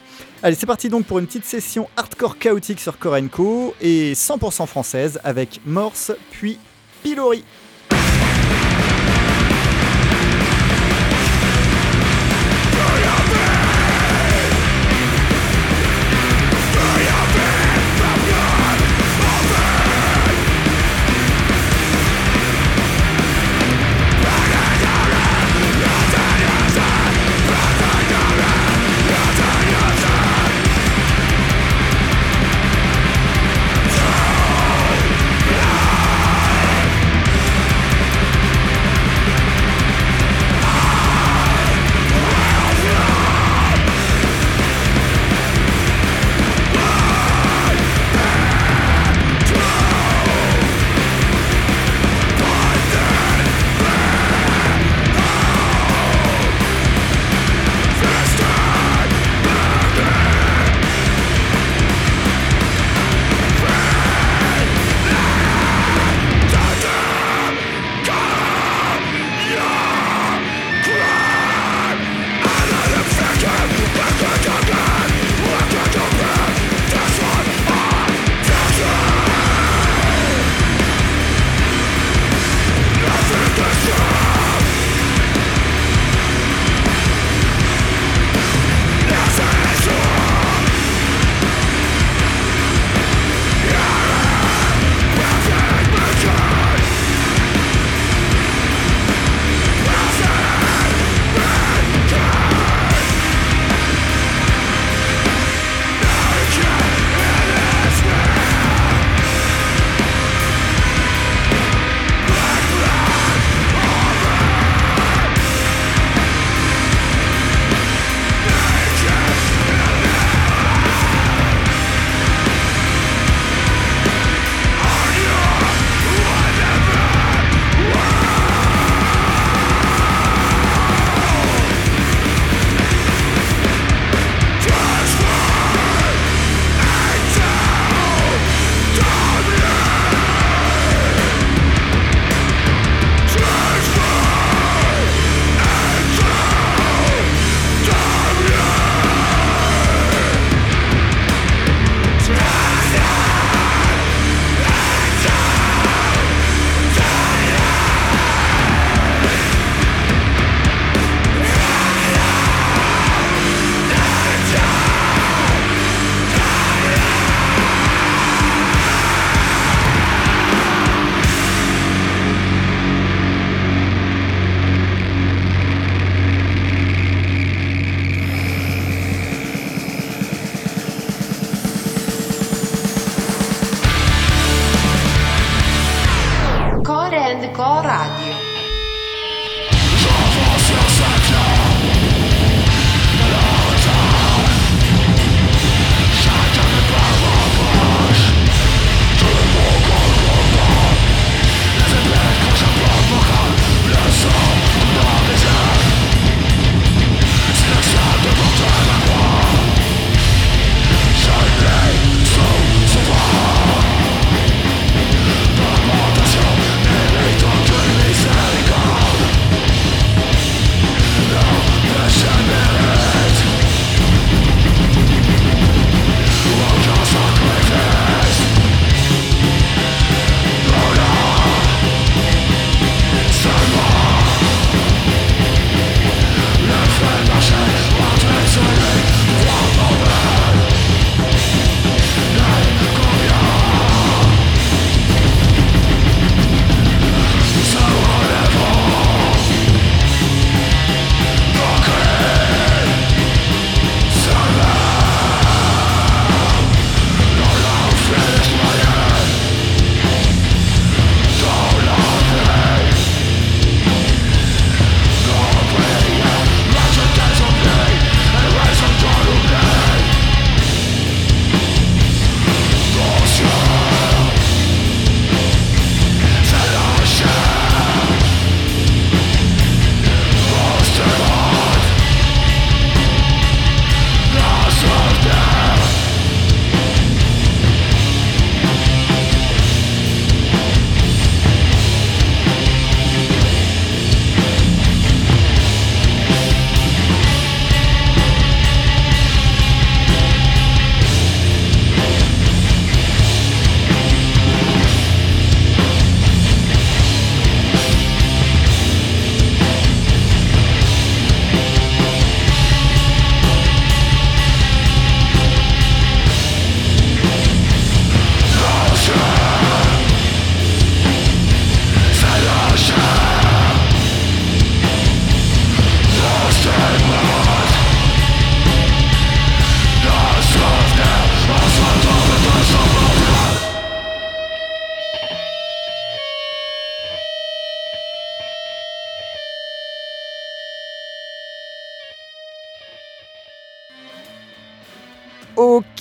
Allez, 0.43 0.55
c'est 0.55 0.65
parti 0.65 0.89
donc 0.89 1.05
pour 1.05 1.19
une 1.19 1.25
petite 1.25 1.45
session 1.45 1.89
hardcore 1.97 2.37
chaotique 2.37 2.79
sur 2.79 2.97
Korenko 2.99 3.75
et 3.81 4.13
100% 4.13 4.67
française 4.67 5.19
avec 5.23 5.61
Morse 5.65 6.11
puis 6.31 6.59
Pilori. 7.03 7.43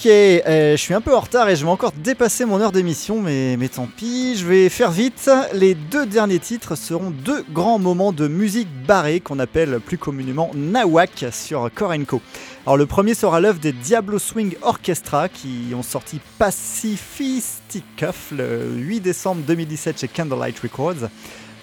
Euh, 0.08 0.72
je 0.72 0.80
suis 0.80 0.94
un 0.94 1.00
peu 1.00 1.14
en 1.14 1.20
retard 1.20 1.48
et 1.48 1.56
je 1.56 1.64
vais 1.64 1.70
encore 1.70 1.92
dépasser 1.92 2.44
mon 2.44 2.60
heure 2.60 2.70
d'émission, 2.70 3.20
mais, 3.20 3.56
mais 3.56 3.68
tant 3.68 3.86
pis, 3.86 4.36
je 4.36 4.46
vais 4.46 4.68
faire 4.68 4.92
vite. 4.92 5.28
Les 5.52 5.74
deux 5.74 6.06
derniers 6.06 6.38
titres 6.38 6.76
seront 6.76 7.10
deux 7.10 7.44
grands 7.50 7.80
moments 7.80 8.12
de 8.12 8.28
musique 8.28 8.68
barrée 8.86 9.18
qu'on 9.20 9.38
appelle 9.40 9.80
plus 9.80 9.98
communément 9.98 10.50
Nawak 10.54 11.26
sur 11.32 11.68
Korenko. 11.74 12.20
Alors 12.66 12.76
le 12.76 12.86
premier 12.86 13.14
sera 13.14 13.40
l'œuvre 13.40 13.58
des 13.58 13.72
Diablo 13.72 14.20
Swing 14.20 14.54
Orchestra 14.62 15.28
qui 15.28 15.72
ont 15.74 15.82
sorti 15.82 16.20
Pacifisticuff 16.38 18.30
le 18.30 18.74
8 18.76 19.00
décembre 19.00 19.42
2017 19.46 20.00
chez 20.00 20.08
Candlelight 20.08 20.58
Records. 20.60 21.08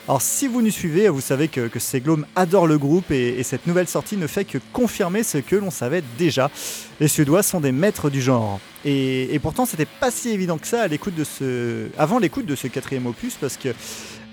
Alors 0.06 0.22
si 0.22 0.48
vous 0.48 0.62
nous 0.62 0.70
suivez, 0.70 1.08
vous 1.08 1.22
savez 1.22 1.48
que, 1.48 1.68
que 1.68 1.80
Seglom 1.80 2.26
adore 2.36 2.68
le 2.68 2.78
groupe 2.78 3.10
et, 3.12 3.40
et 3.40 3.44
cette 3.44 3.68
nouvelle 3.68 3.88
sortie 3.88 4.18
ne 4.18 4.28
fait 4.28 4.44
que 4.44 4.58
confirmer 4.74 5.24
ce 5.24 5.38
que 5.38 5.56
l'on 5.56 5.72
savait 5.72 6.04
déjà. 6.18 6.52
Les 7.00 7.08
Suédois 7.08 7.42
sont 7.42 7.62
des 7.62 7.72
maîtres 7.72 8.10
du 8.10 8.22
genre. 8.22 8.60
Et, 8.84 9.40
pourtant 9.42 9.66
c'était 9.66 9.86
pas 9.86 10.12
si 10.12 10.32
évident 10.32 10.58
que 10.58 10.68
ça 10.68 10.82
à 10.82 10.88
l'écoute 10.88 11.16
de 11.16 11.24
ce, 11.24 11.88
avant 11.98 12.20
l'écoute 12.20 12.46
de 12.46 12.56
ce 12.56 12.68
quatrième 12.68 13.06
opus 13.06 13.36
parce 13.40 13.56
que 13.56 13.70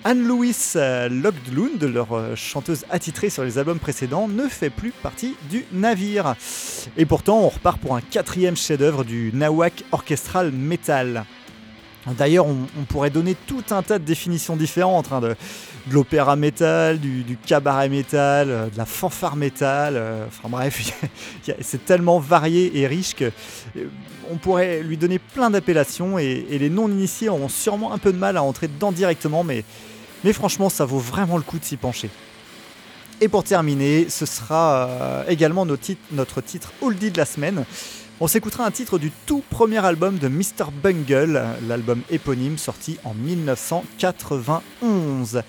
Anne-Louise 0.03 0.77
Logdlund, 0.77 1.85
leur 1.85 2.15
euh, 2.15 2.35
chanteuse 2.35 2.85
attitrée 2.91 3.29
sur 3.29 3.45
les 3.45 3.59
albums 3.59 3.79
précédents, 3.79 4.29
ne 4.29 4.49
fait 4.49 4.71
plus 4.71 4.93
partie 4.93 5.37
du 5.51 5.67
navire. 5.73 6.35
Et 6.97 7.05
pourtant 7.05 7.39
on 7.41 7.49
repart 7.49 7.79
pour 7.79 7.95
un 7.95 8.01
quatrième 8.01 8.57
chef-d'œuvre 8.57 9.05
du 9.05 9.31
Nawak 9.35 9.85
Orchestral 9.93 10.51
Metal. 10.51 11.27
D'ailleurs, 12.07 12.47
on, 12.47 12.85
pourrait 12.89 13.11
donner 13.11 13.37
tout 13.47 13.63
un 13.71 13.83
tas 13.83 13.99
de 13.99 14.05
définitions 14.05 14.57
différentes, 14.57 15.13
hein, 15.13 15.21
de, 15.21 15.37
l'opéra 15.91 16.35
métal, 16.35 16.99
du, 16.99 17.39
cabaret 17.45 17.89
métal, 17.89 18.51
euh, 18.51 18.67
de 18.69 18.79
la 18.79 18.87
fanfare 18.87 19.37
métal. 19.37 19.95
euh, 19.97 20.27
enfin 20.27 20.49
bref, 20.49 20.93
c'est 21.61 21.85
tellement 21.85 22.19
varié 22.19 22.79
et 22.79 22.87
riche 22.87 23.15
que 23.15 23.31
euh, 23.77 23.87
on 24.31 24.37
pourrait 24.37 24.83
lui 24.83 24.97
donner 24.97 25.19
plein 25.19 25.51
d'appellations 25.51 26.19
et, 26.19 26.47
les 26.51 26.71
non-initiés 26.71 27.29
auront 27.29 27.49
sûrement 27.49 27.93
un 27.93 27.99
peu 27.99 28.13
de 28.13 28.19
mal 28.19 28.37
à 28.37 28.43
entrer 28.43 28.69
dedans 28.69 28.93
directement, 28.93 29.45
mais, 29.45 29.65
mais 30.25 30.33
franchement, 30.33 30.69
ça 30.69 30.85
vaut 30.85 30.99
vraiment 30.99 31.37
le 31.37 31.43
coup 31.43 31.59
de 31.59 31.65
s'y 31.65 31.77
pencher. 31.77 32.11
Et 33.21 33.29
pour 33.29 33.45
terminer, 33.45 34.09
ce 34.09 34.25
sera 34.25 35.25
également 35.29 35.67
notre 35.67 35.83
titre, 35.83 36.01
notre 36.13 36.41
titre 36.41 36.73
oldie 36.81 37.11
de 37.11 37.19
la 37.19 37.27
semaine. 37.27 37.65
On 38.23 38.27
s'écoutera 38.27 38.67
un 38.67 38.71
titre 38.71 38.99
du 38.99 39.11
tout 39.25 39.43
premier 39.49 39.83
album 39.85 40.19
de 40.19 40.29
Mr. 40.29 40.67
Bungle, 40.83 41.43
l'album 41.67 42.03
éponyme 42.11 42.59
sorti 42.59 42.99
en 43.05 43.15
1991. 43.15 45.41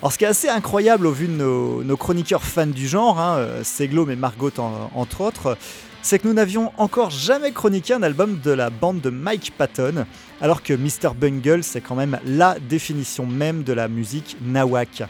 Alors 0.00 0.12
ce 0.12 0.18
qui 0.18 0.24
est 0.24 0.28
assez 0.28 0.48
incroyable 0.48 1.08
au 1.08 1.12
vu 1.12 1.26
de 1.26 1.32
nos, 1.32 1.96
chroniqueurs 1.96 2.44
fans 2.44 2.68
du 2.68 2.86
genre, 2.86 3.18
hein, 3.18 3.38
euh, 3.38 3.64
et 3.80 3.88
Margot 4.16 4.52
en- 4.58 4.90
entre 4.94 5.22
autres, 5.22 5.58
c'est 6.02 6.20
que 6.20 6.28
nous 6.28 6.34
n'avions 6.34 6.70
encore 6.76 7.10
jamais 7.10 7.50
chroniqué 7.50 7.94
un 7.94 8.02
album 8.04 8.38
de 8.44 8.52
la 8.52 8.70
bande 8.70 9.00
de 9.00 9.10
Mike 9.10 9.52
Patton, 9.58 10.06
alors 10.40 10.62
que 10.62 10.72
Mr. 10.74 11.14
Bungle 11.18 11.64
c'est 11.64 11.80
quand 11.80 11.96
même 11.96 12.20
la 12.26 12.56
définition 12.60 13.26
même 13.26 13.64
de 13.64 13.72
la 13.72 13.88
musique 13.88 14.36
nawak. 14.44 15.02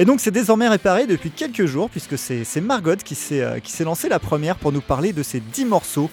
Et 0.00 0.04
donc 0.04 0.20
c'est 0.20 0.30
désormais 0.30 0.68
réparé 0.68 1.08
depuis 1.08 1.30
quelques 1.30 1.66
jours, 1.66 1.90
puisque 1.90 2.16
c'est 2.16 2.60
Margot 2.60 2.94
qui 3.04 3.16
s'est 3.16 3.42
euh, 3.42 3.58
qui 3.58 3.72
s'est 3.72 3.82
lancée 3.82 4.08
la 4.08 4.20
première 4.20 4.54
pour 4.54 4.70
nous 4.70 4.80
parler 4.80 5.12
de 5.12 5.24
ces 5.24 5.40
10 5.40 5.64
morceaux 5.64 6.08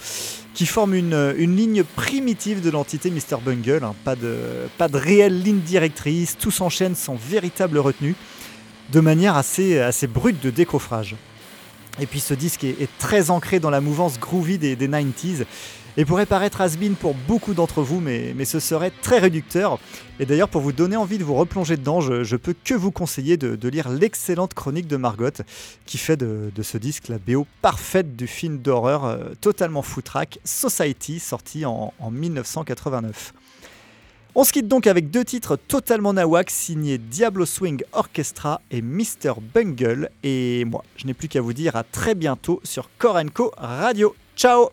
qui 0.56 0.66
forment 0.66 0.96
une, 0.96 1.34
ligne 1.56 1.84
primitive 1.84 2.62
de 2.62 2.72
l'entité 2.72 3.12
Mr. 3.12 3.38
Bungle. 3.46 3.84
hein. 3.84 3.94
Pas, 4.04 4.16
de, 4.16 4.38
pas 4.78 4.88
de 4.88 4.98
réelle 4.98 5.40
ligne 5.44 5.60
directrice, 5.60 6.36
tout 6.38 6.50
s'enchaîne 6.50 6.96
sans 6.96 7.16
véritable 7.16 7.78
retenue, 7.78 8.16
de 8.92 9.02
manière 9.02 9.36
assez, 9.36 9.80
assez 9.80 10.08
brute 10.08 10.42
de 10.42 10.50
décoffrage. 10.50 11.16
Et 12.00 12.06
puis 12.08 12.22
ce 12.22 12.34
disque 12.34 12.64
est, 12.64 12.90
très 12.98 13.30
ancré 13.30 13.60
dans 13.60 13.70
la 13.70 13.82
mouvance 13.82 14.20
groovy 14.20 14.58
des 14.58 14.76
90s 14.76 15.44
et 15.98 16.06
pourrait 16.06 16.26
paraître 16.26 16.62
has-been 16.62 16.96
pour 16.96 17.14
beaucoup 17.14 17.54
d'entre 17.54 17.82
vous, 17.82 18.00
mais, 18.00 18.34
mais 18.36 18.46
ce 18.46 18.60
serait 18.60 18.92
très 19.02 19.20
réducteur. 19.20 19.80
Et 20.20 20.26
d'ailleurs, 20.26 20.50
pour 20.50 20.62
vous 20.62 20.72
donner 20.72 20.96
envie 20.96 21.18
de 21.18 21.24
vous 21.24 21.36
replonger 21.36 21.78
dedans, 21.78 22.02
je, 22.02 22.24
je 22.24 22.36
peux 22.36 22.56
que 22.64 22.74
vous 22.74 22.92
conseiller 22.92 23.38
de, 23.38 23.68
lire 23.68 23.90
l'excellente 23.90 24.54
chronique 24.54 24.88
de 24.88 24.98
Margot, 24.98 25.30
qui 25.86 25.98
fait 25.98 26.18
de, 26.18 26.52
ce 26.62 26.78
disque 26.78 27.08
la 27.08 27.18
BO 27.18 27.48
parfaite 27.62 28.16
du 28.16 28.28
film 28.28 28.60
d'horreur 28.60 29.06
euh, 29.06 29.34
totalement 29.42 29.82
foutraque 29.82 30.40
Society, 30.44 31.20
sorti 31.20 31.66
en, 31.66 31.94
en 32.00 32.12
1989. 32.12 33.34
On 34.38 34.44
se 34.44 34.52
quitte 34.52 34.68
donc 34.68 34.86
avec 34.86 35.12
deux 35.12 35.24
titres 35.24 35.56
totalement 35.56 36.12
nawak 36.12 36.50
signés 36.50 36.98
Diablo 36.98 37.46
Swing 37.46 37.82
Orchestra 37.94 38.60
et 38.70 38.82
Mr. 38.82 39.36
Bungle. 39.54 40.10
Et 40.24 40.66
moi, 40.66 40.84
je 40.98 41.08
n'ai 41.08 41.14
plus 41.14 41.30
qu'à 41.30 41.40
vous 41.40 41.54
dire 41.54 41.78
à 41.78 41.84
très 41.84 42.16
bientôt 42.16 42.60
sur 42.66 42.90
Korenko 42.98 43.54
Radio. 43.58 44.14
Ciao 44.36 44.72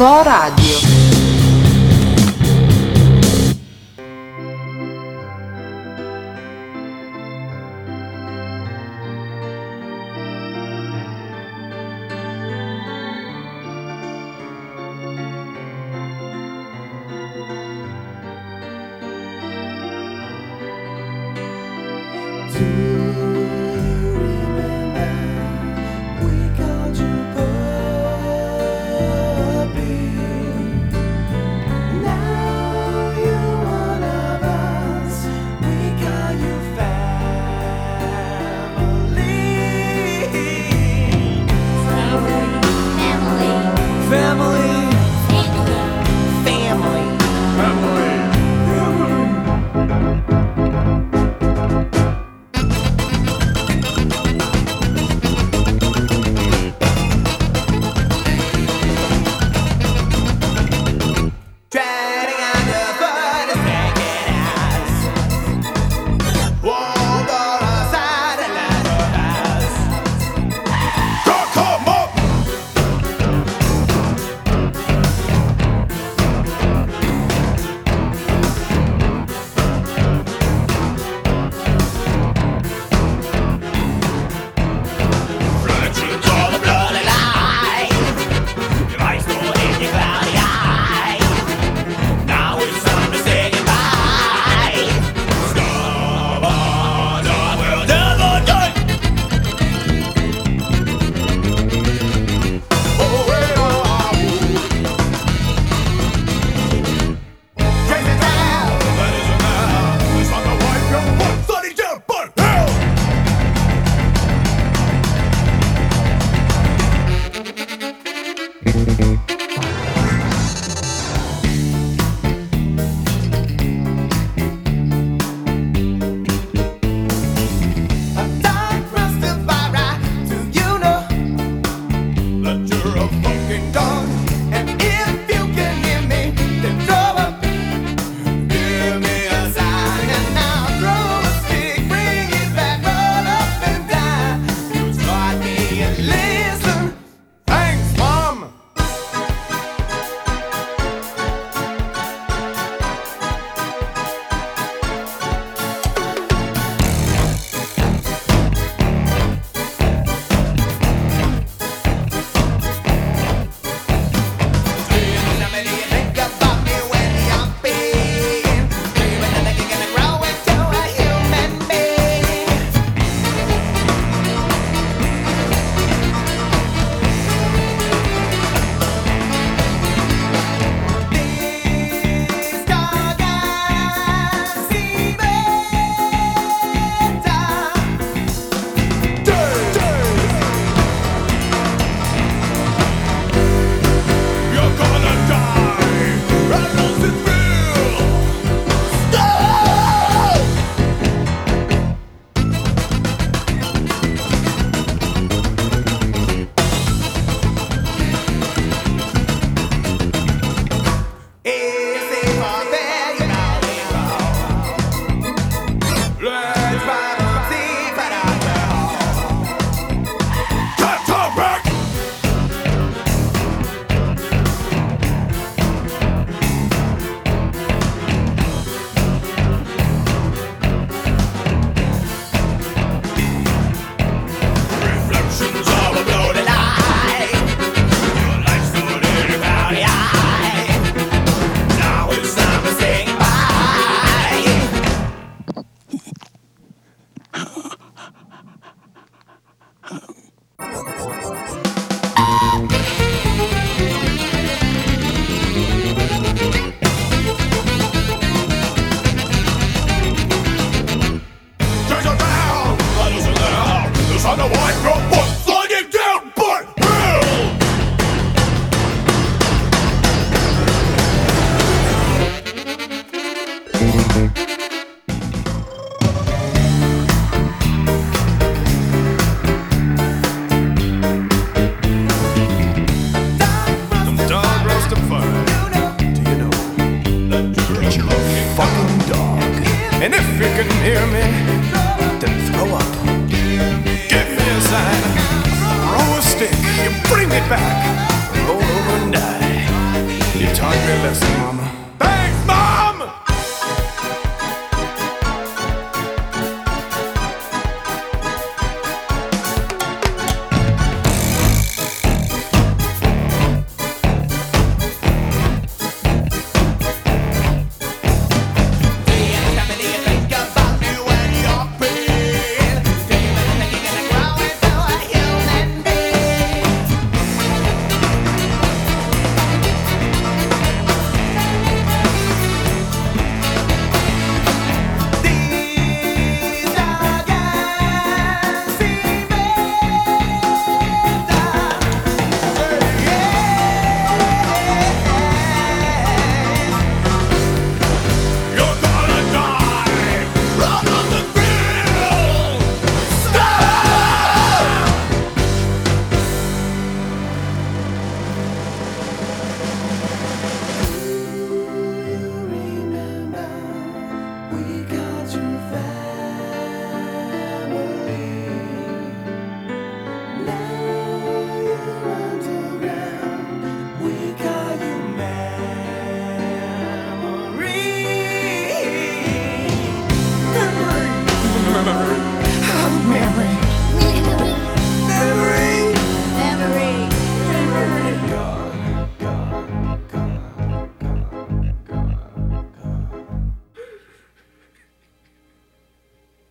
Core 0.00 0.59